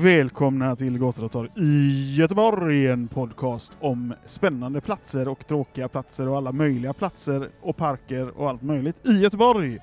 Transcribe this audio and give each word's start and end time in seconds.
Och 0.00 0.06
välkomna 0.06 0.76
till 0.76 0.98
Gaturattar 0.98 1.50
i 1.56 2.14
Göteborg, 2.14 2.86
en 2.86 3.08
podcast 3.08 3.72
om 3.80 4.14
spännande 4.26 4.80
platser 4.80 5.28
och 5.28 5.46
tråkiga 5.46 5.88
platser 5.88 6.28
och 6.28 6.36
alla 6.36 6.52
möjliga 6.52 6.92
platser 6.92 7.48
och 7.60 7.76
parker 7.76 8.38
och 8.38 8.48
allt 8.48 8.62
möjligt 8.62 9.08
i 9.08 9.12
Göteborg. 9.12 9.78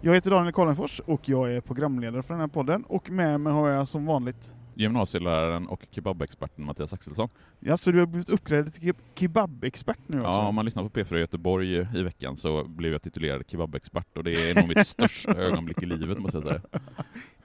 Jag 0.00 0.14
heter 0.14 0.30
Daniel 0.30 0.52
Karlenfors 0.52 1.00
och 1.00 1.28
jag 1.28 1.52
är 1.52 1.60
programledare 1.60 2.22
för 2.22 2.34
den 2.34 2.40
här 2.40 2.48
podden 2.48 2.84
och 2.88 3.10
med 3.10 3.40
mig 3.40 3.52
har 3.52 3.68
jag 3.68 3.88
som 3.88 4.06
vanligt 4.06 4.54
Gymnasieläraren 4.74 5.66
och 5.66 5.86
kebabexperten 5.90 6.64
Mattias 6.64 6.92
Axelsson. 6.92 7.28
Ja, 7.60 7.76
så 7.76 7.92
du 7.92 7.98
har 7.98 8.06
blivit 8.06 8.28
uppgraderad 8.28 8.72
till 8.74 8.82
ke- 8.92 8.96
kebabexpert 9.14 9.98
nu 10.06 10.18
också? 10.20 10.30
Ja, 10.30 10.46
om 10.48 10.54
man 10.54 10.64
lyssnar 10.64 10.82
på 10.88 11.00
P4 11.00 11.16
Göteborg 11.18 11.86
i 11.94 12.02
veckan 12.02 12.36
så 12.36 12.64
blev 12.64 12.92
jag 12.92 13.02
titulerad 13.02 13.42
kebabexpert 13.48 14.16
och 14.16 14.24
det 14.24 14.50
är 14.50 14.54
nog 14.54 14.68
mitt 14.68 14.86
största 14.86 15.34
ögonblick 15.36 15.82
i 15.82 15.86
livet 15.86 16.18
måste 16.18 16.36
jag 16.36 16.44
säga. 16.44 16.60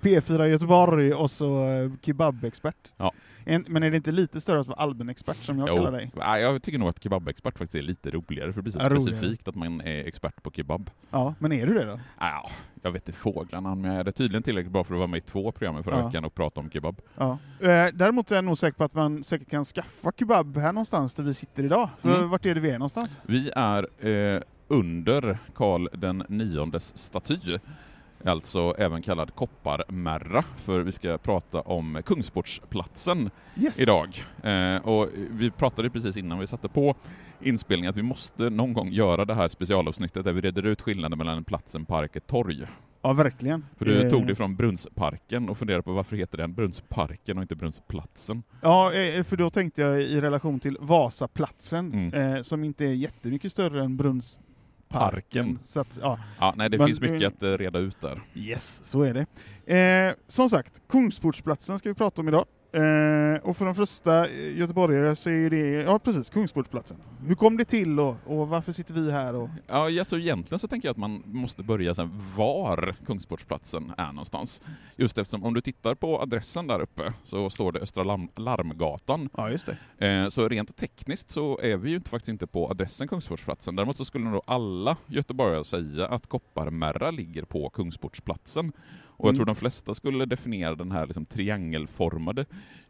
P4 0.01 0.45
Göteborg 0.45 1.13
och 1.13 1.31
så 1.31 1.67
eh, 1.69 1.91
kebabexpert. 2.01 2.91
Ja. 2.97 3.13
En, 3.49 3.65
men 3.67 3.83
är 3.83 3.91
det 3.91 3.97
inte 3.97 4.11
lite 4.11 4.41
större 4.41 4.59
att 4.59 4.67
vara 4.67 4.77
allmänexpert 4.77 5.37
som 5.37 5.59
jag 5.59 5.67
kallar 5.67 5.91
dig? 5.91 6.11
Jag 6.15 6.61
tycker 6.63 6.79
nog 6.79 6.89
att 6.89 7.03
kebabexpert 7.03 7.57
faktiskt 7.57 7.75
är 7.75 7.81
lite 7.81 8.09
roligare, 8.11 8.53
för 8.53 8.59
det 8.59 8.63
blir 8.63 8.73
så 8.73 8.79
Ja, 8.79 8.89
roligare. 8.89 9.15
specifikt 9.15 9.47
att 9.47 9.55
man 9.55 9.81
är 9.81 10.07
expert 10.07 10.43
på 10.43 10.51
kebab. 10.51 10.89
Ja, 11.11 11.33
men 11.39 11.51
är 11.51 11.67
du 11.67 11.73
det 11.73 11.85
då? 11.85 11.99
Ja, 12.19 12.49
jag 12.81 12.91
vet 12.91 13.07
inte 13.07 13.19
fåglarna, 13.19 13.75
men 13.75 13.91
jag 13.95 14.07
är 14.07 14.11
tydligen 14.11 14.43
tillräckligt 14.43 14.71
bra 14.73 14.83
för 14.83 14.93
att 14.93 14.97
vara 14.97 15.07
med 15.07 15.17
i 15.17 15.21
två 15.21 15.51
program 15.51 15.83
förra 15.83 15.99
Ja. 15.99 16.05
veckan 16.07 16.25
och 16.25 16.35
prata 16.35 16.59
om 16.61 16.69
kebab. 16.71 17.01
Ja. 17.17 17.37
Eh, 17.59 17.85
däremot 17.93 18.31
är 18.31 18.35
jag 18.35 18.45
nog 18.45 18.57
säker 18.57 18.77
på 18.77 18.83
att 18.83 18.93
man 18.93 19.23
säkert 19.23 19.49
kan 19.49 19.65
skaffa 19.65 20.11
kebab 20.19 20.57
här 20.57 20.73
någonstans 20.73 21.13
där 21.13 21.23
vi 21.23 21.33
sitter 21.33 21.63
idag. 21.63 21.89
För 22.01 22.15
Mm. 22.17 22.29
vart 22.29 22.45
är 22.45 22.55
det 22.55 22.61
vi 22.61 22.69
är 22.69 22.79
någonstans? 22.79 23.21
Vi 23.25 23.51
är 23.55 24.07
eh, 24.07 24.41
under 24.67 25.37
Karl 25.55 25.87
den 25.93 26.23
niondes 26.29 26.97
staty, 26.97 27.37
alltså 28.27 28.75
även 28.77 29.01
kallad 29.01 29.35
Kopparmärra, 29.35 30.43
för 30.57 30.79
vi 30.79 30.91
ska 30.91 31.17
prata 31.17 31.61
om 31.61 32.01
Kungsportsplatsen 32.05 33.29
Yes. 33.59 33.79
idag. 33.79 34.23
Eh, 34.43 34.87
och 34.87 35.09
vi 35.31 35.51
pratade 35.51 35.89
precis 35.89 36.17
innan 36.17 36.39
vi 36.39 36.47
satte 36.47 36.69
på 36.69 36.95
inspelningen 37.41 37.89
att 37.89 37.97
vi 37.97 38.01
måste 38.01 38.49
någon 38.49 38.73
gång 38.73 38.89
göra 38.91 39.25
det 39.25 39.33
här 39.35 39.47
specialavsnittet 39.47 40.25
där 40.25 40.33
vi 40.33 40.41
reder 40.41 40.65
ut 40.65 40.81
skillnaden 40.81 41.17
mellan 41.17 41.37
en 41.37 41.43
plats, 41.43 41.75
en 41.75 41.85
park, 41.85 42.15
ett 42.15 42.27
torg. 42.27 42.65
Ja, 43.01 43.13
verkligen. 43.13 43.65
För 43.77 43.85
du 43.85 44.01
Eh, 44.03 44.09
tog 44.09 44.27
det 44.27 44.35
från 44.35 44.55
Brunnsparken 44.55 45.49
och 45.49 45.57
funderade 45.57 45.83
på 45.83 45.91
varför 45.93 46.15
heter 46.15 46.37
den 46.37 46.53
Brunnsparken 46.53 47.37
och 47.37 47.41
inte 47.41 47.55
Brunnsplatsen? 47.55 48.43
Ja, 48.61 48.93
eh, 48.93 49.23
för 49.23 49.37
då 49.37 49.49
tänkte 49.49 49.81
jag 49.81 50.01
i 50.01 50.21
relation 50.21 50.59
till 50.59 50.77
Vasaplatsen, 50.81 51.93
Mm. 51.93 52.35
eh, 52.35 52.41
som 52.41 52.63
inte 52.63 52.85
är 52.85 52.93
jättemycket 52.93 53.51
större 53.51 53.83
än 53.83 53.97
Brunnsparken. 53.97 54.46
Parken. 54.89 55.59
Så 55.63 55.79
att, 55.79 55.99
ja, 56.01 56.19
Ja, 56.39 56.53
nej, 56.57 56.69
det 56.69 56.77
Men- 56.77 56.87
finns 56.87 57.01
mycket 57.01 57.43
att 57.43 57.59
reda 57.59 57.79
ut 57.79 58.01
där. 58.01 58.21
yes, 58.35 58.81
så 58.83 59.01
är 59.01 59.13
det. 59.65 59.75
Eh, 59.77 60.13
som 60.27 60.49
sagt, 60.49 60.81
Kungsportsplatsen 60.89 61.79
ska 61.79 61.89
vi 61.89 61.95
prata 61.95 62.21
om 62.21 62.27
idag. 62.27 62.45
Eh, 62.71 63.43
och 63.43 63.57
för 63.57 63.65
de 63.65 63.75
flesta 63.75 64.25
eh, 64.25 64.57
göteborgare 64.57 65.15
så 65.15 65.29
är 65.29 65.49
det, 65.49 65.57
ja 65.57 65.99
precis, 65.99 66.29
Kungsportsplatsen. 66.29 66.97
Hur 67.27 67.35
kom 67.35 67.57
det 67.57 67.65
till 67.65 67.99
och, 67.99 68.15
och 68.25 68.47
varför 68.47 68.71
sitter 68.71 68.93
vi 68.93 69.11
här? 69.11 69.35
Och, 69.35 69.49
Ja, 69.67 69.89
ja, 69.89 70.05
så 70.05 70.17
egentligen 70.17 70.59
så 70.59 70.67
tänker 70.67 70.87
jag 70.87 70.91
att 70.91 70.97
man 70.97 71.23
måste 71.25 71.63
börja 71.63 71.95
sen 71.95 72.11
var 72.35 72.95
Kungsportsplatsen 73.05 73.93
är 73.97 74.07
någonstans. 74.07 74.61
Just 74.95 75.17
eftersom 75.17 75.43
om 75.43 75.53
du 75.53 75.61
tittar 75.61 75.95
på 75.95 76.21
adressen 76.21 76.67
där 76.67 76.79
uppe 76.81 77.13
så 77.23 77.49
står 77.49 77.71
det 77.71 77.79
Östra 77.79 78.03
Larm 78.03 78.29
Larmgatan. 78.35 79.29
ja, 79.37 79.49
just 79.49 79.69
det. 79.97 80.07
Eh, 80.07 80.29
så 80.29 80.49
rent 80.49 80.77
tekniskt 80.77 81.31
så 81.31 81.59
är 81.59 81.77
vi 81.77 81.89
ju 81.89 81.95
inte, 81.95 82.09
faktiskt 82.09 82.29
inte 82.29 82.47
på 82.47 82.69
adressen 82.69 83.07
Kungsportsplatsen. 83.07 83.75
Däremot 83.75 83.97
så 83.97 84.05
skulle 84.05 84.29
nog 84.29 84.41
alla 84.45 84.97
göteborgare 85.07 85.63
säga 85.63 86.07
att 86.07 86.27
Kopparmärra 86.27 87.11
ligger 87.11 87.43
på 87.43 87.69
Kungsportsplatsen. 87.69 88.71
Och 89.17 89.25
jag 89.27 89.29
Mm. 89.29 89.35
tror 89.35 89.45
de 89.45 89.55
flesta 89.55 89.93
skulle 89.93 90.25
definiera 90.25 90.75
den 90.75 90.91
här 90.91 91.05
liksom 91.05 91.25
triangelformade 91.25 92.45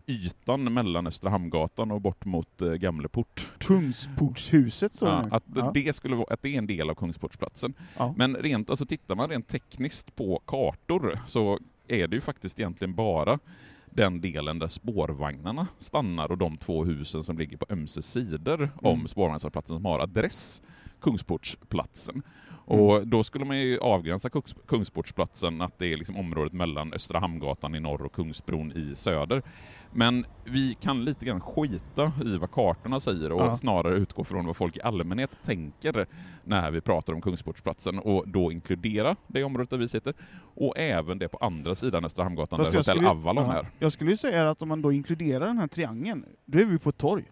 ytan 0.08 0.74
mellan 0.74 1.08
Östra 1.08 1.30
Hamngatan 1.30 1.92
och 1.92 2.02
bort 2.02 2.26
mot 2.26 2.62
eh, 2.62 2.74
Gamleport. 2.74 3.50
Kungsportshuset 3.58 5.00
det 5.00 5.06
Ja, 5.06 5.28
att, 5.32 5.44
ja. 5.56 5.72
det 5.74 5.96
skulle 5.96 6.16
vara, 6.16 6.34
att 6.34 6.42
det 6.42 6.50
är 6.54 6.58
en 6.58 6.68
del 6.68 6.90
av 6.90 6.96
Kungsportsplatsen. 6.96 7.74
Ja. 7.98 8.14
Men 8.18 8.36
rent, 8.36 8.70
alltså 8.70 8.86
tittar 8.86 9.16
man 9.16 9.30
rent 9.30 9.48
tekniskt 9.48 10.16
på 10.16 10.42
kartor 10.46 11.20
så 11.28 11.60
är 11.88 12.08
det 12.08 12.16
ju 12.16 12.22
faktiskt 12.22 12.60
egentligen 12.60 12.96
bara 12.96 13.40
den 13.92 14.22
delen 14.22 14.60
där 14.60 14.68
spårvagnarna 14.68 15.68
stannar 15.78 16.32
och 16.32 16.38
de 16.38 16.58
två 16.58 16.86
husen 16.86 17.24
som 17.24 17.38
ligger 17.38 17.58
på 17.58 17.66
ömse 17.70 18.02
sidor 18.02 18.70
om 18.82 18.94
Mm. 18.96 19.08
spårvagnshållplatsen 19.08 19.76
som 19.76 19.86
har 19.86 20.00
adress 20.00 20.62
Kungsportsplatsen. 21.02 22.22
Mm. 22.70 22.82
Och 22.82 23.08
då 23.08 23.24
skulle 23.24 23.46
man 23.46 23.60
ju 23.60 23.80
avgränsa 23.80 24.30
Kungs- 24.30 24.56
Kungsportsplatsen 24.68 25.62
att 25.62 25.80
det 25.80 25.94
är 25.94 25.98
liksom 25.98 26.18
området 26.18 26.54
mellan 26.54 26.94
Östra 26.94 27.20
Hamngatan 27.20 27.76
i 27.76 27.80
norr 27.80 28.02
och 28.02 28.14
Kungsbron 28.14 28.72
i 28.72 28.96
söder. 28.96 29.42
Men 29.94 30.26
vi 30.46 30.78
kan 30.82 31.06
lite 31.06 31.26
grann 31.26 31.42
skita 31.42 32.12
i 32.26 32.38
vad 32.38 32.52
kartorna 32.52 33.00
säger 33.00 33.32
och 33.32 33.42
Ja. 33.42 33.56
snarare 33.56 33.94
utgå 33.96 34.24
från 34.24 34.46
vad 34.46 34.58
folk 34.58 34.78
i 34.78 34.82
allmänhet 34.82 35.30
tänker 35.46 36.06
när 36.44 36.72
vi 36.72 36.82
pratar 36.82 37.14
om 37.14 37.22
Kungsportsplatsen 37.22 38.00
och 38.00 38.28
då 38.28 38.52
inkludera 38.52 39.16
det 39.28 39.44
området 39.44 39.70
där 39.70 39.78
vi 39.78 39.88
sitter 39.88 40.14
och 40.56 40.78
även 40.78 41.20
det 41.20 41.28
på 41.28 41.38
andra 41.38 41.76
sidan 41.76 42.06
Östra 42.06 42.24
Hamngatan 42.24 42.60
där 42.60 42.66
Hotell 42.66 42.84
skulle- 42.84 43.10
Avalon 43.10 43.46
ja, 43.46 43.54
är. 43.54 43.68
Jag 43.80 43.92
skulle 43.92 44.12
ju 44.12 44.18
säga 44.18 44.50
att 44.50 44.62
om 44.62 44.68
man 44.70 44.82
då 44.82 44.92
inkluderar 44.92 45.46
den 45.48 45.58
här 45.58 45.68
triangeln, 45.68 46.26
då 46.46 46.60
är 46.60 46.66
vi 46.66 46.80
på 46.80 46.90
ett 46.90 46.98
torg. 46.98 47.24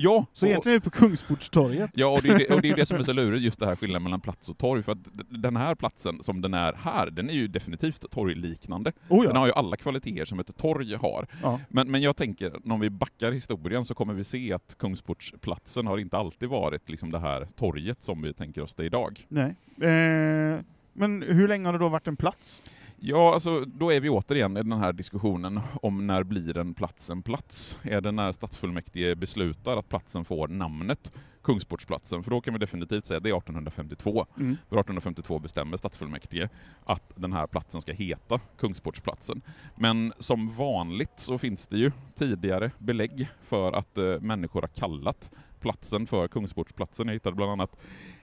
Ja, 0.00 0.26
Så 0.32 0.46
och- 0.46 0.50
egentligen 0.50 0.76
är 0.76 0.80
vi 0.80 0.84
på 0.84 0.90
Kungsportstorget. 0.90 1.90
Ja, 1.94 2.06
och 2.06 2.22
det, 2.22 2.28
är 2.28 2.38
det, 2.38 2.54
och 2.54 2.62
det 2.62 2.70
är 2.70 2.76
det 2.76 2.86
som 2.86 2.96
är 2.98 3.02
så 3.02 3.12
lurigt, 3.20 3.42
just 3.44 3.60
det 3.60 3.66
här 3.66 3.76
skillnaden 3.76 4.02
mellan 4.02 4.20
plats 4.20 4.48
och 4.48 4.58
torg, 4.58 4.82
för 4.82 4.92
att 4.92 4.98
den 5.28 5.56
här 5.56 5.74
platsen 5.74 6.22
som 6.22 6.40
den 6.40 6.54
är 6.54 6.72
här, 6.72 7.10
den 7.10 7.30
är 7.30 7.34
ju 7.34 7.48
definitivt 7.48 8.10
torgliknande. 8.10 8.92
Oh 9.08 9.22
Den 9.22 9.32
ja. 9.34 9.38
har 9.40 9.46
ju 9.46 9.52
alla 9.52 9.76
kvaliteter 9.76 10.24
som 10.24 10.38
ett 10.40 10.56
torg 10.56 10.94
har. 10.94 11.26
ja. 11.42 11.60
Men, 11.68 11.90
men 11.90 12.02
jag 12.02 12.16
tänker, 12.16 12.72
om 12.72 12.80
vi 12.80 12.90
backar 12.90 13.32
historien 13.32 13.84
så 13.84 13.94
kommer 13.94 14.14
vi 14.14 14.24
se 14.24 14.52
att 14.52 14.76
Kungsportsplatsen 14.78 15.86
har 15.86 15.98
inte 15.98 16.16
alltid 16.16 16.48
varit 16.48 16.88
liksom 16.88 17.10
det 17.10 17.18
här 17.18 17.46
torget 17.56 18.02
som 18.02 18.22
vi 18.22 18.32
tänker 18.32 18.62
oss 18.62 18.74
det 18.74 18.84
idag. 18.84 19.26
Nej. 19.28 19.54
Eh, 19.80 20.60
men 20.92 21.22
hur 21.22 21.48
länge 21.48 21.66
har 21.66 21.72
det 21.72 21.78
då 21.78 21.88
varit 21.88 22.08
en 22.08 22.16
plats? 22.16 22.64
Ja, 23.00 23.34
alltså 23.34 23.64
då 23.64 23.92
är 23.92 24.00
vi 24.00 24.08
återigen 24.08 24.56
i 24.56 24.62
den 24.62 24.72
här 24.72 24.92
diskussionen 24.92 25.60
om 25.82 26.06
när 26.06 26.22
blir 26.22 26.56
en 26.58 26.74
plats 26.74 27.10
en 27.10 27.22
plats? 27.22 27.78
Är 27.82 28.00
det 28.00 28.12
när 28.12 28.32
stadsfullmäktige 28.32 29.14
beslutar 29.14 29.76
att 29.76 29.88
platsen 29.88 30.24
får 30.24 30.48
namnet 30.48 31.12
Kungsportsplatsen? 31.42 32.22
För 32.22 32.30
då 32.30 32.40
kan 32.40 32.54
vi 32.54 32.58
definitivt 32.58 33.06
säga 33.06 33.16
att 33.16 33.22
det 33.22 33.30
är 33.30 33.38
1852. 33.38 34.26
Mm. 34.36 34.56
För 34.68 34.76
1852 34.76 35.38
bestämmer 35.38 35.76
stadsfullmäktige 35.76 36.48
att 36.84 37.12
den 37.16 37.32
här 37.32 37.46
platsen 37.46 37.82
ska 37.82 37.92
heta 37.92 38.40
Kungsportsplatsen. 38.58 39.42
Men 39.74 40.12
som 40.18 40.48
vanligt 40.48 41.12
så 41.16 41.38
finns 41.38 41.66
det 41.66 41.78
ju 41.78 41.92
tidigare 42.14 42.70
belägg 42.78 43.28
för 43.42 43.72
att 43.72 43.98
eh, 43.98 44.20
människor 44.20 44.60
har 44.60 44.68
kallat 44.68 45.30
platsen 45.60 46.06
för 46.06 46.28
Kungsportsplatsen. 46.28 47.06
Jag 47.06 47.14
hittade 47.14 47.36
bland 47.36 47.52
annat 47.52 47.76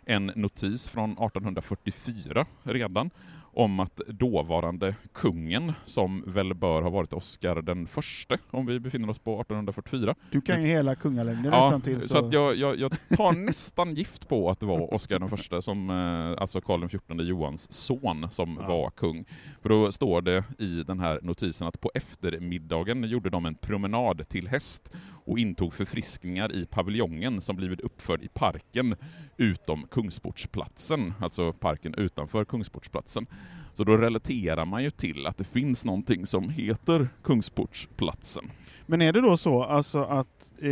en 0.06 0.32
notis 0.36 0.90
från 0.90 1.12
1844 1.12 2.46
redan. 2.64 3.10
Om 3.56 3.80
att 3.80 3.96
dåvarande 4.08 4.96
kungen, 5.14 5.74
som 5.86 6.24
väl 6.28 6.54
bör 6.54 6.82
ha 6.82 6.90
varit 6.90 7.14
Oscar 7.14 7.62
den 7.62 7.88
förste, 7.88 8.38
om 8.52 8.66
vi 8.66 8.80
befinner 8.80 9.10
oss 9.10 9.20
på 9.20 9.42
1844. 9.42 10.16
Du 10.32 10.42
kan 10.42 10.62
ju 10.64 10.68
hela 10.68 10.96
kungalängden 10.96 11.46
Ja, 11.54 11.80
till 11.80 12.02
så, 12.02 12.08
så... 12.08 12.26
att 12.26 12.34
jag, 12.34 12.56
jag, 12.56 12.80
jag 12.80 12.92
tar 13.18 13.34
nästan 13.34 13.94
gift 13.94 14.28
på 14.30 14.50
att 14.50 14.60
det 14.60 14.66
var 14.66 14.94
Oscar 14.94 15.20
den 15.20 15.30
förste, 15.30 15.62
som, 15.62 15.90
eh, 15.90 16.42
alltså 16.42 16.62
Karl 16.62 16.88
XIV 16.88 17.22
Johans 17.22 17.74
son, 17.74 18.28
som 18.32 18.58
Ja. 18.62 18.68
var 18.68 18.90
kung. 18.90 19.26
För 19.62 19.70
då 19.70 19.92
står 19.92 20.22
det 20.22 20.44
i 20.60 20.84
den 20.84 21.00
här 21.00 21.20
notisen 21.22 21.68
att 21.68 21.82
på 21.82 21.92
eftermiddagen 21.94 23.04
gjorde 23.04 23.30
de 23.30 23.46
en 23.46 23.56
promenad 23.56 24.28
till 24.30 24.48
häst 24.48 24.94
och 25.26 25.40
intog 25.40 25.74
förfriskningar 25.74 26.52
i 26.56 26.66
paviljongen 26.66 27.42
som 27.42 27.56
blivit 27.56 27.82
uppförd 27.82 28.24
i 28.24 28.28
parken 28.28 28.96
utom 29.38 29.88
Kungsportsplatsen, 29.92 31.14
alltså 31.20 31.54
parken 31.54 31.94
utanför 31.96 32.46
Kungsportsplatsen. 32.46 33.28
Så 33.74 33.84
då 33.84 33.98
relaterar 33.98 34.66
man 34.66 34.84
ju 34.84 34.90
till 34.92 35.26
att 35.26 35.38
det 35.38 35.44
finns 35.44 35.86
någonting 35.86 36.26
som 36.26 36.50
heter 36.50 37.10
Kungsportsplatsen. 37.24 38.52
Men 38.86 39.02
är 39.02 39.14
det 39.14 39.22
då 39.22 39.38
så 39.38 39.64
alltså 39.64 40.04
att 40.04 40.54
eh, 40.62 40.70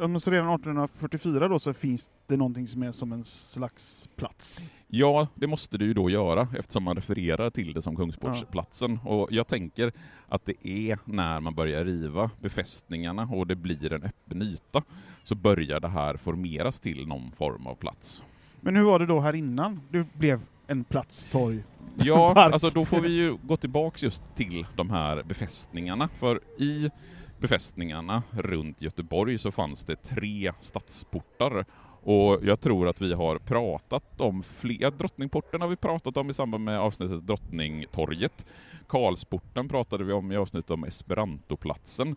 ja, 0.00 0.18
så 0.18 0.30
redan 0.30 0.54
1844 0.54 1.48
då 1.48 1.58
så 1.58 1.72
finns 1.72 2.10
det 2.26 2.36
någonting 2.36 2.66
som 2.66 2.82
är 2.82 2.92
som 2.92 3.12
en 3.12 3.24
slags 3.24 4.08
plats? 4.16 4.66
Ja, 4.88 5.28
det 5.34 5.46
måste 5.46 5.78
det 5.78 5.84
ju 5.84 5.94
då 5.94 6.10
göra 6.10 6.48
eftersom 6.58 6.82
man 6.82 6.96
refererar 6.96 7.50
till 7.50 7.72
det 7.72 7.82
som 7.82 7.96
Kungsportsplatsen. 7.96 8.98
Och 9.04 9.28
jag 9.30 9.46
tänker 9.46 9.92
att 10.28 10.44
det 10.44 10.68
är 10.68 10.98
när 11.04 11.40
man 11.40 11.54
börjar 11.54 11.84
riva 11.84 12.30
befästningarna 12.40 13.22
och 13.22 13.46
det 13.46 13.56
blir 13.56 13.92
en 13.92 14.02
öppen 14.02 14.42
yta, 14.42 14.82
så 15.24 15.34
börjar 15.34 15.80
det 15.80 15.88
här 15.88 16.16
formeras 16.16 16.80
till 16.80 17.06
någon 17.06 17.32
form 17.32 17.66
av 17.66 17.74
plats. 17.74 18.24
Men 18.60 18.76
hur 18.76 18.82
var 18.82 18.98
det 18.98 19.06
då 19.06 19.20
här 19.20 19.34
innan 19.34 19.80
det 19.90 20.06
blev 20.12 20.40
en 20.70 20.84
plats, 20.84 21.28
torg? 21.30 21.62
Ja, 21.96 22.32
alltså 22.36 22.70
då 22.70 22.84
får 22.84 23.00
vi 23.00 23.08
ju 23.08 23.36
gå 23.42 23.56
tillbaks 23.56 24.02
just 24.02 24.22
till 24.36 24.66
de 24.76 24.90
här 24.90 25.22
befästningarna, 25.22 26.08
för 26.08 26.40
i 26.58 26.90
befästningarna 27.38 28.22
runt 28.30 28.82
Göteborg 28.82 29.38
så 29.38 29.52
fanns 29.52 29.84
det 29.84 29.96
tre 29.96 30.52
stadsportar 30.60 31.64
och 32.02 32.38
jag 32.42 32.60
tror 32.60 32.88
att 32.88 33.00
vi 33.00 33.12
har 33.12 33.38
pratat 33.38 34.20
om 34.20 34.42
fler, 34.42 34.90
Drottningporten 34.90 35.60
har 35.60 35.68
vi 35.68 35.76
pratat 35.76 36.16
om 36.16 36.30
i 36.30 36.34
samband 36.34 36.64
med 36.64 36.80
avsnittet 36.80 37.26
Drottningtorget. 37.26 38.46
Karlsporten 38.88 39.68
pratade 39.68 40.04
vi 40.04 40.12
om 40.12 40.32
i 40.32 40.36
avsnittet 40.36 40.70
om 40.70 40.84
Esperantoplatsen. 40.84 42.16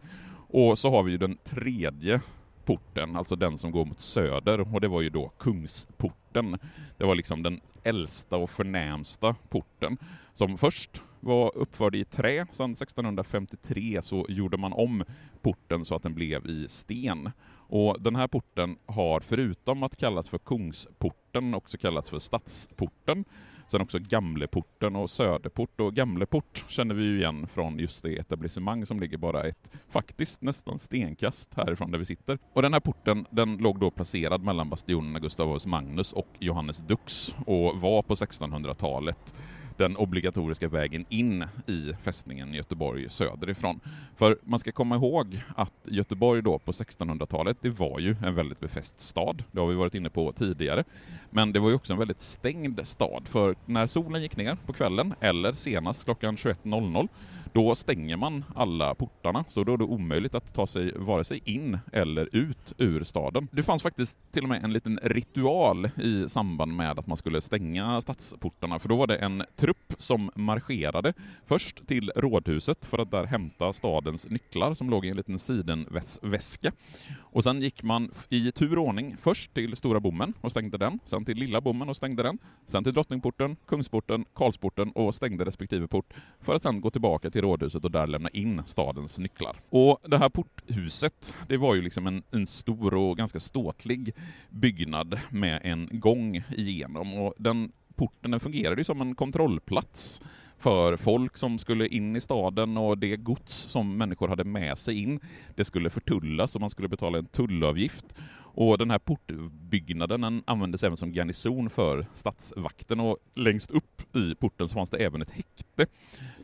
Och 0.50 0.80
så 0.80 0.90
har 0.90 1.04
vi 1.04 1.12
ju 1.12 1.18
den 1.18 1.38
tredje 1.44 2.22
porten, 2.66 3.16
alltså 3.16 3.36
den 3.36 3.58
som 3.58 3.72
går 3.72 3.86
mot 3.86 4.00
söder, 4.00 4.76
och 4.76 4.82
det 4.82 4.88
var 4.88 5.02
ju 5.02 5.10
då 5.10 5.32
Kungsporten. 5.38 6.60
Det 6.98 7.06
var 7.06 7.16
liksom 7.16 7.44
den 7.44 7.62
äldsta 7.84 8.38
och 8.38 8.50
förnämsta 8.50 9.36
porten, 9.50 9.98
som 10.34 10.58
först 10.58 11.02
var 11.20 11.58
uppförd 11.58 11.96
i 11.96 12.06
trä, 12.06 12.46
sedan 12.52 12.72
1653 12.72 14.02
så 14.02 14.26
gjorde 14.30 14.58
man 14.58 14.74
om 14.74 15.04
porten 15.42 15.86
så 15.86 15.96
att 15.96 16.04
den 16.04 16.14
blev 16.14 16.48
i 16.48 16.68
sten. 16.68 17.32
Och 17.68 18.02
den 18.02 18.16
här 18.16 18.28
porten 18.28 18.78
har 18.86 19.20
förutom 19.20 19.84
att 19.84 19.96
kallas 19.96 20.30
för 20.30 20.38
Kungsporten 20.38 21.54
också 21.54 21.78
kallats 21.78 22.10
för 22.10 22.20
Stadsporten. 22.20 23.26
Sen 23.68 23.82
också 23.82 24.00
Gamleporten 24.00 24.96
och 24.96 25.10
Söderport. 25.10 25.80
Och 25.80 25.94
Gamleport 25.94 26.66
känner 26.68 26.96
vi 26.96 27.04
ju 27.04 27.18
igen 27.18 27.48
från 27.48 27.80
just 27.80 28.04
det 28.04 28.16
etablissemang 28.16 28.86
som 28.86 29.00
ligger 29.00 29.18
bara 29.18 29.44
ett, 29.44 29.72
faktiskt 29.90 30.42
nästan 30.42 30.80
stenkast 30.80 31.54
härifrån 31.54 31.92
där 31.92 32.00
vi 32.00 32.06
sitter. 32.06 32.38
Och 32.54 32.62
den 32.62 32.74
här 32.74 32.80
porten, 32.80 33.26
den 33.30 33.58
låg 33.58 33.80
då 33.80 33.92
placerad 33.92 34.44
mellan 34.44 34.70
bastionerna 34.70 35.20
Gustav 35.20 35.48
Adolfs 35.48 35.66
Magnus 35.66 36.14
och 36.14 36.30
Johannes 36.40 36.78
Dux 36.78 37.36
och 37.46 37.82
var 37.82 38.02
på 38.02 38.16
1600-talet 38.16 39.34
den 39.78 39.98
obligatoriska 39.98 40.68
vägen 40.68 41.06
in 41.10 41.46
i 41.68 41.94
fästningen 42.04 42.54
Göteborg 42.54 43.10
söderifrån. 43.10 43.80
För 44.16 44.38
man 44.44 44.60
ska 44.60 44.72
komma 44.72 44.96
ihåg 44.96 45.42
att 45.56 45.74
Göteborg 45.84 46.42
då 46.42 46.60
på 46.60 46.72
1600-talet, 46.72 47.58
det 47.62 47.70
var 47.70 48.00
ju 48.00 48.16
en 48.26 48.36
väldigt 48.36 48.60
befäst 48.60 49.02
stad. 49.02 49.44
Det 49.52 49.60
har 49.60 49.68
vi 49.68 49.76
varit 49.76 49.96
inne 49.96 50.10
på 50.10 50.32
tidigare. 50.32 50.84
Men 51.30 51.52
det 51.52 51.60
var 51.60 51.70
ju 51.70 51.76
också 51.76 51.94
en 51.94 52.00
väldigt 52.00 52.22
stängd 52.22 52.80
stad, 52.84 53.28
för 53.28 53.56
när 53.66 53.88
solen 53.88 54.22
gick 54.22 54.38
ner 54.38 54.58
på 54.66 54.74
kvällen, 54.74 55.14
eller 55.20 55.54
senast 55.54 56.04
klockan 56.04 56.36
21.00, 56.36 57.08
då 57.54 57.76
stänger 57.76 58.18
man 58.18 58.46
alla 58.56 58.96
portarna, 58.96 59.46
så 59.48 59.64
då 59.64 59.74
är 59.74 59.78
det 59.78 59.84
omöjligt 59.84 60.36
att 60.36 60.54
ta 60.54 60.68
sig 60.68 60.92
vare 60.96 61.24
sig 61.24 61.42
in 61.46 61.80
eller 61.92 62.30
ut 62.32 62.74
ur 62.78 63.04
staden. 63.04 63.48
Det 63.52 63.64
fanns 63.64 63.84
faktiskt 63.84 64.18
till 64.32 64.44
och 64.44 64.50
med 64.50 64.64
en 64.64 64.74
liten 64.74 65.00
ritual 65.04 65.90
i 66.04 66.30
samband 66.30 66.76
med 66.76 67.00
att 67.00 67.08
man 67.08 67.18
skulle 67.18 67.42
stänga 67.42 68.02
stadsportarna, 68.02 68.80
för 68.80 68.90
då 68.90 68.96
var 68.96 69.08
det 69.08 69.18
en 69.18 69.44
trupp 69.56 69.94
som 69.98 70.32
marscherade 70.36 71.14
först 71.46 71.88
till 71.88 72.12
rådhuset 72.16 72.86
för 72.86 73.00
att 73.00 73.12
där 73.12 73.24
hämta 73.24 73.74
stadens 73.74 74.30
nycklar 74.30 74.74
som 74.74 74.90
låg 74.90 75.06
i 75.06 75.10
en 75.10 75.18
liten 75.18 75.40
sidenväska. 75.40 76.72
Och 77.20 77.44
sen 77.44 77.62
gick 77.62 77.84
man 77.84 78.12
i 78.30 78.52
tur 78.52 78.78
och 78.78 78.88
ordning 78.88 79.16
först 79.22 79.54
till 79.54 79.76
Stora 79.76 80.00
bommen 80.00 80.34
och 80.42 80.52
stängde 80.52 80.78
den, 80.78 81.00
sen 81.06 81.26
till 81.26 81.38
Lilla 81.38 81.62
bommen 81.62 81.90
och 81.90 81.96
stängde 81.96 82.24
den, 82.24 82.38
sen 82.66 82.84
till 82.84 82.94
Drottningporten, 82.94 83.56
Kungsporten, 83.68 84.26
Karlsporten 84.34 84.92
och 84.92 85.16
stängde 85.16 85.46
respektive 85.46 85.88
port 85.88 86.14
för 86.42 86.56
att 86.56 86.64
sen 86.64 86.82
gå 86.82 86.90
tillbaka 86.90 87.30
till 87.30 87.43
rådhuset 87.44 87.86
och 87.86 87.92
där 87.92 88.08
lämna 88.08 88.30
in 88.30 88.62
stadens 88.66 89.20
nycklar. 89.20 89.56
Och 89.70 90.00
det 90.04 90.18
här 90.18 90.30
porthuset, 90.30 91.36
det 91.48 91.58
var 91.58 91.76
ju 91.76 91.82
liksom 91.82 92.08
en, 92.08 92.24
en 92.32 92.48
stor 92.48 92.94
och 92.94 93.18
ganska 93.18 93.40
ståtlig 93.40 94.16
byggnad 94.50 95.20
med 95.30 95.62
en 95.64 95.90
gång 95.92 96.44
igenom 96.50 97.14
och 97.14 97.34
den 97.38 97.72
porten 97.96 98.32
den 98.32 98.40
fungerade 98.40 98.82
ju 98.82 98.86
som 98.86 99.02
en 99.02 99.16
kontrollplats 99.16 100.22
för 100.58 100.98
folk 100.98 101.38
som 101.38 101.60
skulle 101.60 101.88
in 101.88 102.16
i 102.16 102.22
staden 102.22 102.78
och 102.78 102.98
det 102.98 103.18
gods 103.18 103.56
som 103.56 103.98
människor 103.98 104.28
hade 104.28 104.44
med 104.44 104.78
sig 104.78 105.04
in, 105.04 105.20
det 105.56 105.66
skulle 105.66 105.90
förtullas 105.90 106.56
och 106.56 106.62
man 106.62 106.70
skulle 106.70 106.88
betala 106.88 107.18
en 107.18 107.26
tullavgift. 107.26 108.16
Och 108.56 108.78
den 108.78 108.92
här 108.92 109.00
portbyggnaden 109.00 110.22
den 110.22 110.44
användes 110.46 110.84
även 110.84 110.98
som 110.98 111.14
garnison 111.14 111.70
för 111.70 112.06
stadsvakten 112.14 113.00
och 113.00 113.18
längst 113.36 113.72
upp 113.72 114.16
i 114.16 114.36
porten 114.36 114.68
så 114.68 114.74
fanns 114.74 114.90
det 114.90 114.98
även 114.98 115.22
ett 115.22 115.32
häkte 115.32 115.86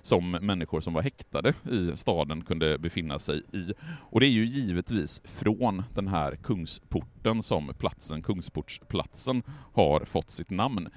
som 0.02 0.32
människor 0.32 0.82
som 0.82 0.94
var 0.94 1.02
häktade 1.02 1.54
i 1.72 1.98
staden 1.98 2.44
kunde 2.44 2.78
befinna 2.78 3.20
sig 3.20 3.44
i. 3.54 3.74
Och 3.82 4.20
det 4.20 4.26
är 4.26 4.32
ju 4.32 4.46
givetvis 4.46 5.22
från 5.26 5.84
den 5.94 6.08
här 6.08 6.36
kungsporten 6.36 7.44
som 7.44 7.74
platsen, 7.78 8.22
Kungsportsplatsen, 8.22 9.44
har 9.74 10.06
fått 10.06 10.32
sitt 10.32 10.50
namn. 10.50 10.90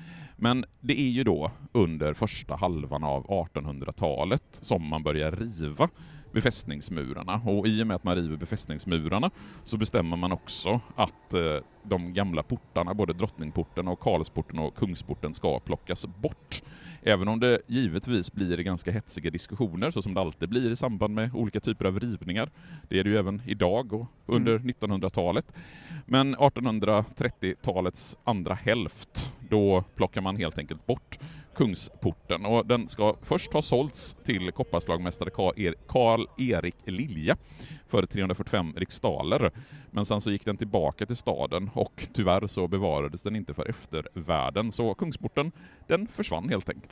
Men 0.43 0.65
det 0.81 1.01
är 1.01 1.11
ju 1.11 1.25
då 1.25 1.51
under 1.73 2.15
första 2.15 2.57
halvan 2.57 3.05
av 3.05 3.27
1800-talet 3.27 4.43
som 4.51 4.89
man 4.89 5.03
börjar 5.03 5.33
riva 5.33 5.89
befästningsmurarna 6.33 7.43
och 7.47 7.67
i 7.67 7.83
och 7.83 7.87
med 7.87 7.95
att 7.95 8.05
man 8.05 8.17
river 8.17 8.37
befästningsmurarna 8.37 9.31
så 9.65 9.77
bestämmer 9.77 10.17
man 10.17 10.33
också 10.33 10.81
att 10.97 11.35
eh, 11.35 11.57
de 11.83 12.15
gamla 12.15 12.43
portarna, 12.43 12.95
både 12.95 13.13
Drottningporten 13.13 13.89
och 13.89 14.01
Karlsporten 14.01 14.59
och 14.59 14.77
Kungsporten 14.77 15.35
ska 15.35 15.61
plockas 15.61 16.07
bort. 16.07 16.63
Även 17.05 17.29
om 17.29 17.41
det 17.41 17.61
givetvis 17.67 18.33
blir 18.33 18.57
ganska 18.57 18.91
hetsiga 18.91 19.31
diskussioner 19.31 19.91
så 19.91 20.03
som 20.03 20.15
det 20.15 20.21
alltid 20.21 20.49
blir 20.49 20.71
i 20.71 20.77
samband 20.77 21.15
med 21.15 21.35
olika 21.35 21.61
typer 21.61 21.85
av 21.85 22.01
rivningar. 22.01 22.51
Det 22.89 22.99
är 22.99 23.05
det 23.05 23.11
ju 23.11 23.19
även 23.19 23.43
idag 23.47 23.93
och 23.93 24.07
under 24.27 24.59
1900-talet. 24.59 25.53
Men 26.07 26.37
1830-talets 26.37 28.19
andra 28.25 28.55
hälft, 28.55 29.29
då 29.51 29.85
plockar 29.95 30.21
man 30.21 30.37
helt 30.37 30.59
enkelt 30.59 30.87
bort 30.87 31.19
Kungsporten 31.55 32.47
och 32.47 32.67
den 32.67 32.89
ska 32.89 33.17
först 33.23 33.53
ha 33.53 33.63
sålts 33.63 34.17
till 34.25 34.53
kopparslagmästare 34.53 35.31
Karl-Erik 35.87 36.77
Lilja 36.85 37.37
för 37.87 38.07
345 38.07 38.73
riksdaler. 38.77 39.51
Men 39.91 40.07
sen 40.07 40.21
så 40.21 40.31
gick 40.31 40.45
den 40.45 40.57
tillbaka 40.57 41.07
till 41.07 41.17
staden 41.17 41.71
och 41.75 42.09
tyvärr 42.13 42.47
så 42.47 42.69
bevarades 42.69 43.23
den 43.23 43.37
inte 43.37 43.55
för 43.55 43.69
eftervärlden 43.69 44.73
så 44.73 44.95
Kungsporten, 44.95 45.53
den 45.87 46.07
försvann 46.07 46.49
helt 46.49 46.69
enkelt. 46.69 46.92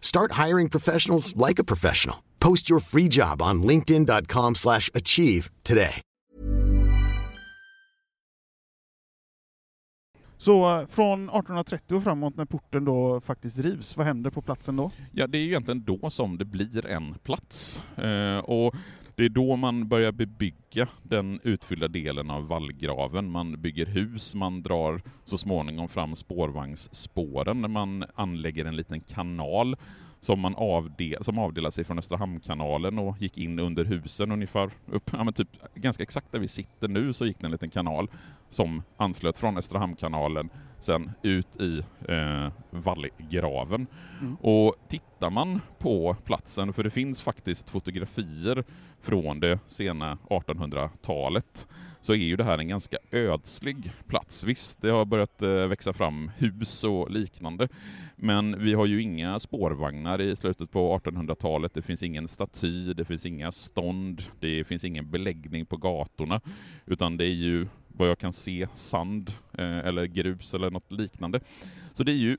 Start 0.00 0.32
hiring 0.32 0.68
professionals 0.68 1.34
like 1.48 1.62
a 1.62 1.64
professional. 1.64 2.16
Post 2.38 2.70
your 2.70 2.80
free 2.80 3.08
job 3.08 3.42
on 3.42 3.62
linkedin.com/achieve 3.62 4.54
slash 4.54 4.90
achieve 4.94 5.50
today. 5.62 6.02
Så 10.40 10.80
eh, 10.80 10.86
från 10.86 11.22
1830 11.22 11.96
och 11.96 12.02
framåt 12.02 12.36
när 12.36 12.44
porten 12.44 12.84
då 12.84 13.20
faktiskt 13.20 13.58
rivs, 13.58 13.96
vad 13.96 14.06
händer 14.06 14.30
på 14.30 14.42
platsen 14.42 14.76
då? 14.76 14.90
Ja, 15.12 15.26
det 15.26 15.38
är 15.38 15.42
ju 15.42 15.46
egentligen 15.46 15.84
då 15.84 16.10
som 16.10 16.38
det 16.38 16.44
blir 16.44 16.86
en 16.86 17.14
plats. 17.14 17.82
Eh, 17.96 18.38
och 18.38 18.74
det 19.20 19.26
är 19.26 19.28
då 19.28 19.56
man 19.56 19.88
börjar 19.88 20.12
bebygga 20.12 20.88
den 21.02 21.40
utfyllda 21.42 21.88
delen 21.88 22.30
av 22.30 22.46
vallgraven. 22.46 23.30
Man 23.30 23.60
bygger 23.60 23.86
hus, 23.86 24.34
man 24.34 24.62
drar 24.62 25.02
så 25.24 25.38
småningom 25.38 25.88
fram 25.88 26.16
spårvagnsspåren, 26.16 27.70
man 27.70 28.04
anlägger 28.14 28.64
en 28.64 28.76
liten 28.76 29.00
kanal 29.00 29.76
som, 30.20 30.40
man 30.40 30.54
avdel, 30.54 31.24
som 31.24 31.38
avdelar 31.38 31.70
sig 31.70 31.84
från 31.84 31.98
Östra 31.98 32.18
Hamnkanalen 32.18 32.98
och 32.98 33.22
gick 33.22 33.38
in 33.38 33.58
under 33.58 33.84
husen 33.84 34.32
ungefär 34.32 34.70
upp, 34.86 35.10
ja 35.12 35.24
men 35.24 35.34
typ 35.34 35.48
ganska 35.74 36.02
exakt 36.02 36.32
där 36.32 36.38
vi 36.38 36.48
sitter 36.48 36.88
nu 36.88 37.12
så 37.12 37.26
gick 37.26 37.40
det 37.40 37.46
en 37.46 37.50
liten 37.50 37.70
kanal 37.70 38.08
som 38.48 38.82
anslöt 38.96 39.38
från 39.38 39.58
Östra 39.58 39.78
Hamnkanalen 39.78 40.50
sen 40.80 41.10
ut 41.22 41.60
i 41.60 41.82
eh, 42.08 42.52
vallgraven. 42.70 43.86
Och 44.40 44.74
tittar 44.88 45.30
man 45.30 45.60
på 45.78 46.16
platsen, 46.24 46.72
för 46.72 46.82
det 46.82 46.90
finns 46.90 47.22
faktiskt 47.22 47.70
fotografier 47.70 48.64
från 49.00 49.40
det 49.40 49.58
sena 49.66 50.18
1800-talet, 50.30 51.66
så 52.00 52.12
är 52.12 52.16
ju 52.16 52.36
det 52.36 52.44
här 52.44 52.58
en 52.58 52.68
ganska 52.68 52.96
ödslig 53.10 53.92
plats. 54.06 54.44
Visst, 54.44 54.82
det 54.82 54.90
har 54.90 55.04
börjat 55.04 55.42
eh, 55.42 55.48
växa 55.50 55.92
fram 55.92 56.30
hus 56.36 56.84
och 56.84 57.10
liknande, 57.10 57.68
men 58.16 58.64
vi 58.64 58.74
har 58.74 58.86
ju 58.86 59.02
inga 59.02 59.40
spårvagnar 59.40 60.20
i 60.20 60.36
slutet 60.36 60.70
på 60.70 60.98
1800-talet, 60.98 61.74
det 61.74 61.82
finns 61.82 62.02
ingen 62.02 62.28
staty, 62.28 62.94
det 62.94 63.04
finns 63.04 63.26
inga 63.26 63.52
stånd, 63.52 64.22
det 64.40 64.64
finns 64.64 64.84
ingen 64.84 65.10
beläggning 65.10 65.66
på 65.66 65.76
gatorna, 65.76 66.40
utan 66.86 67.16
det 67.16 67.24
är 67.24 67.34
ju 67.34 67.66
vad 67.88 68.08
jag 68.08 68.18
kan 68.18 68.32
se 68.32 68.66
sand 68.74 69.30
eh, 69.52 69.78
eller 69.78 70.04
grus 70.04 70.54
eller 70.54 70.70
något 70.70 70.92
liknande. 70.92 71.40
Så 71.92 72.04
det 72.04 72.12
är 72.12 72.16
ju 72.16 72.36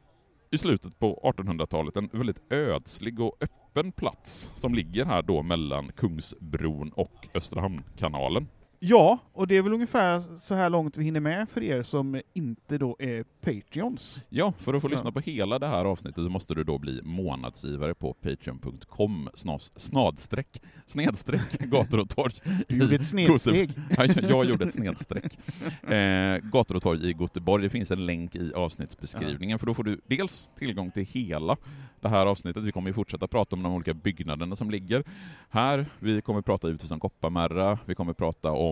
i 0.51 0.57
slutet 0.57 0.99
på 0.99 1.33
1800-talet 1.37 1.97
en 1.97 2.09
väldigt 2.13 2.51
ödslig 2.53 3.19
och 3.19 3.37
öppen 3.41 3.91
plats 3.91 4.51
som 4.55 4.73
ligger 4.75 5.05
här 5.05 5.21
då 5.21 5.43
mellan 5.43 5.91
Kungsbron 5.91 6.89
och 6.89 7.27
Östra 7.33 7.61
Hamnkanalen. 7.61 8.47
Ja, 8.83 9.19
och 9.33 9.47
det 9.47 9.57
är 9.57 9.61
väl 9.61 9.73
ungefär 9.73 10.19
så 10.19 10.55
här 10.55 10.69
långt 10.69 10.97
vi 10.97 11.03
hinner 11.03 11.19
med 11.19 11.49
för 11.49 11.63
er 11.63 11.83
som 11.83 12.21
inte 12.33 12.77
då 12.77 12.95
är 12.99 13.23
Patreons. 13.41 14.21
Ja, 14.29 14.53
för 14.59 14.73
att 14.73 14.81
få 14.81 14.87
Ja. 14.87 14.91
lyssna 14.91 15.11
på 15.11 15.19
hela 15.19 15.59
det 15.59 15.67
här 15.67 15.85
avsnittet 15.85 16.23
så 16.23 16.29
måste 16.29 16.53
du 16.55 16.63
då 16.63 16.77
bli 16.77 17.01
månadsgivare 17.03 17.93
på 17.95 18.13
patreon.com 18.13 19.29
snadstreck, 19.75 20.61
snedstreck, 20.85 21.59
gator 21.59 21.99
och 21.99 22.09
torg. 22.09 22.33
Du 22.67 22.77
gjorde 22.77 22.95
ett 22.95 23.05
snedsteg. 23.05 23.71
Ja, 23.97 24.05
jag 24.05 24.45
gjorde 24.45 24.65
ett 24.65 24.73
snedstreck. 24.73 25.37
Eh, 25.83 26.37
gator 26.37 26.75
och 26.75 26.81
torg 26.83 27.09
i 27.09 27.15
Göteborg, 27.19 27.63
det 27.63 27.69
finns 27.69 27.91
en 27.91 28.05
länk 28.05 28.35
i 28.35 28.53
avsnittsbeskrivningen, 28.53 29.59
för 29.59 29.65
då 29.67 29.73
får 29.73 29.83
du 29.83 30.01
dels 30.07 30.49
tillgång 30.57 30.91
till 30.91 31.05
hela 31.05 31.57
det 32.01 32.09
här 32.09 32.25
avsnittet. 32.25 32.63
Vi 32.63 32.71
kommer 32.71 32.89
ju 32.89 32.93
fortsätta 32.93 33.27
prata 33.27 33.55
om 33.55 33.63
de 33.63 33.73
olika 33.73 33.93
byggnaderna 33.93 34.55
som 34.55 34.71
ligger 34.71 35.03
här. 35.49 35.85
Vi 35.99 36.21
kommer 36.21 36.41
prata 36.41 36.67
givetvis 36.67 36.91
om 36.91 36.99
Kopparmärra, 36.99 37.79
vi 37.85 37.95
kommer 37.95 38.13
prata 38.13 38.51
om 38.51 38.70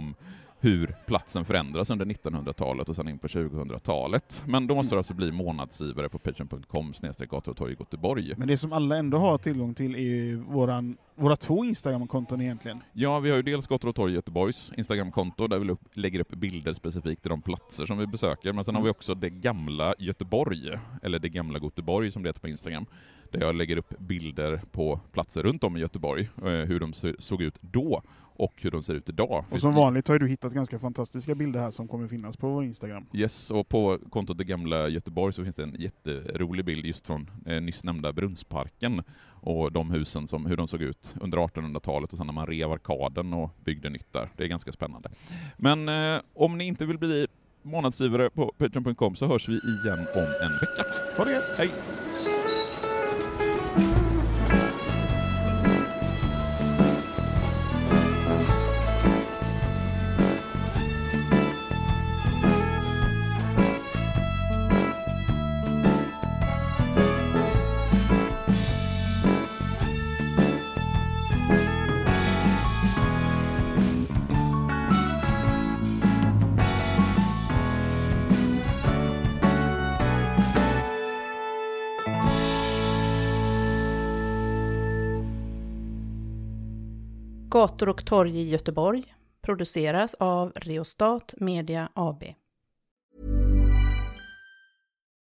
hur 0.60 0.96
platsen 1.08 1.46
förändras 1.46 1.90
under 1.90 2.06
1900-talet 2.06 2.90
och 2.90 2.96
sen 2.96 3.08
in 3.08 3.20
på 3.20 3.28
2000-talet. 3.28 4.44
Men 4.48 4.68
då 4.68 4.76
måste 4.76 4.96
du 4.96 4.98
alltså 4.98 5.14
bli 5.14 5.32
månadsgivare 5.32 6.10
på 6.10 6.20
patreon.com 6.20 6.94
snedstreck 6.94 7.30
gator 7.30 7.52
och 7.52 7.58
torg 7.58 7.74
i 7.74 7.76
Göteborg. 7.80 8.34
Men 8.38 8.48
det 8.48 8.58
som 8.58 8.74
alla 8.74 8.98
ändå 8.98 9.18
har 9.18 9.38
tillgång 9.38 9.74
till 9.74 9.96
är 9.96 10.00
ju 10.00 10.36
våran, 10.36 10.98
våra 11.20 11.36
två 11.36 11.66
Instagram-konton 11.66 12.42
egentligen. 12.42 12.82
Ja, 12.94 13.20
vi 13.20 13.30
har 13.30 13.38
ju 13.38 13.44
dels 13.44 13.68
Gator 13.68 13.90
och 13.90 13.96
torg 13.96 14.14
Göteborgs 14.14 14.74
Instagramkonto 14.78 15.48
där 15.48 15.60
vi 15.60 15.70
upp, 15.70 15.82
lägger 15.94 16.20
upp 16.20 16.32
bilder 16.32 16.74
specifikt 16.74 17.22
till 17.22 17.30
de 17.30 17.42
platser 17.42 17.86
som 17.86 17.98
vi 17.98 18.08
besöker, 18.08 18.54
men 18.54 18.64
sen 18.64 18.76
har 18.76 18.82
vi 18.82 18.90
också 18.90 19.16
det 19.16 19.30
gamla 19.30 19.94
Göteborg, 20.00 20.80
eller 21.04 21.20
det 21.20 21.30
gamla 21.30 21.60
Göteborg 21.60 22.12
som 22.12 22.24
det 22.24 22.30
heter 22.30 22.42
på 22.42 22.48
Instagram, 22.48 22.86
där 23.32 23.40
jag 23.40 23.56
lägger 23.56 23.78
upp 23.78 24.00
bilder 24.00 24.62
på 24.72 25.00
platser 25.12 25.44
runt 25.44 25.64
om 25.64 25.78
i 25.78 25.80
Göteborg, 25.80 26.30
eh, 26.38 26.44
hur 26.44 26.80
de 26.80 26.94
såg 27.20 27.42
ut 27.42 27.56
då 27.62 28.02
och 28.40 28.54
hur 28.58 28.72
de 28.72 28.84
ser 28.84 28.94
ut 28.94 29.10
idag. 29.10 29.46
Och 29.52 29.60
som 29.60 29.74
vanligt 29.74 30.08
har 30.08 30.20
du 30.20 30.28
hittat 30.28 30.54
ganska 30.54 30.80
fantastiska 30.80 31.36
bilder 31.36 31.60
här 31.60 31.72
som 31.72 31.88
kommer 31.88 32.08
finnas 32.08 32.38
på 32.38 32.50
vår 32.50 32.64
Instagram. 32.64 33.06
Yes, 33.14 33.52
och 33.52 33.70
på 33.70 34.00
kontot 34.10 34.38
Det 34.38 34.44
gamla 34.44 34.88
Göteborg 34.88 35.34
så 35.34 35.44
finns 35.44 35.56
det 35.56 35.64
en 35.64 35.76
jätterolig 35.80 36.66
bild 36.66 36.86
just 36.86 37.08
från 37.08 37.30
eh, 37.46 37.62
nyss 37.62 37.84
nämnda 37.84 38.14
Brunnsparken 38.14 39.04
och 39.42 39.72
de 39.72 39.92
husen, 39.92 40.28
som, 40.28 40.46
hur 40.46 40.58
de 40.58 40.68
såg 40.68 40.82
ut 40.82 41.16
under 41.22 41.38
1800-talet 41.38 42.12
och 42.12 42.18
sen 42.18 42.28
när 42.28 42.34
man 42.34 42.48
rev 42.48 42.72
arkaden 42.72 43.34
och 43.34 43.50
byggde 43.64 43.90
nytt 43.90 44.14
där. 44.14 44.30
Det 44.38 44.44
är 44.44 44.48
ganska 44.48 44.72
spännande. 44.72 45.10
Men 45.58 45.90
eh, 45.90 46.22
om 46.34 46.58
ni 46.58 46.64
inte 46.64 46.86
vill 46.86 46.98
bli 46.98 47.28
månadsgivare 47.62 48.30
på 48.30 48.54
patreon.com 48.58 49.16
så 49.16 49.28
hörs 49.28 49.50
vi 49.50 49.54
igen 49.54 50.08
om 50.16 50.28
en 50.42 50.52
vecka. 50.62 50.86
Ha 51.18 51.26
det! 51.26 51.44
Hej! 51.58 51.72
Gator 87.60 87.90
och 87.90 88.06
torg 88.06 88.40
i 88.40 88.50
Göteborg 88.50 89.16
produceras 89.42 90.16
av 90.20 90.52
Reostat 90.56 91.34
Media 91.38 91.90
AB. 91.94 92.24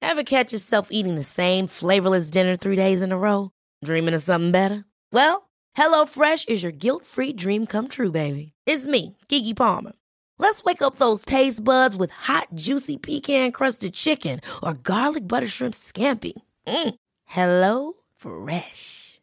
Have 0.01 0.24
catch 0.24 0.53
yourself 0.53 0.88
eating 0.91 1.15
the 1.15 1.24
same 1.24 1.67
flavorless 1.67 2.31
dinner 2.31 2.57
three 2.57 2.75
days 2.75 3.01
in 3.01 3.12
a 3.12 3.17
row? 3.17 3.50
Dreaming 3.86 4.15
of 4.15 4.24
something 4.24 4.51
better? 4.51 4.83
Well, 5.12 5.50
hello 5.74 6.05
fresh 6.05 6.45
is 6.48 6.63
your 6.63 6.71
guilt-free 6.71 7.33
dream 7.33 7.65
come 7.65 7.88
true, 7.88 8.12
baby. 8.12 8.51
It's 8.67 8.88
me, 8.88 9.15
Gigi 9.27 9.53
Palmer. 9.53 9.93
Let's 10.38 10.63
wake 10.63 10.83
up 10.83 10.95
those 10.95 11.25
taste 11.25 11.63
buds 11.63 11.95
with 11.95 12.12
hot, 12.12 12.48
juicy 12.53 12.98
pecan-crusted 12.98 13.93
chicken 13.93 14.39
or 14.62 14.74
garlic 14.83 15.27
butter 15.27 15.48
shrimp 15.48 15.74
scampi. 15.74 16.33
Mm. 16.67 16.95
Hello 17.25 17.93
Fresh. 18.15 19.09